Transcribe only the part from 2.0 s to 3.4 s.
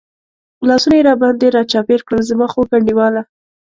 کړل، زما خوږ انډیواله.